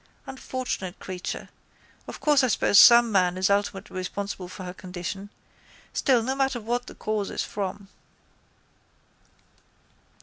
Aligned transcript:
Unfortunate 0.25 0.97
creature! 0.97 1.49
Of 2.07 2.19
course 2.19 2.43
I 2.43 2.47
suppose 2.47 2.79
some 2.79 3.11
man 3.11 3.37
is 3.37 3.51
ultimately 3.51 3.95
responsible 3.95 4.47
for 4.47 4.63
her 4.63 4.73
condition. 4.73 5.29
Still 5.93 6.23
no 6.23 6.33
matter 6.33 6.59
what 6.59 6.87
the 6.87 6.95
cause 6.95 7.29
is 7.29 7.43
from... 7.43 7.87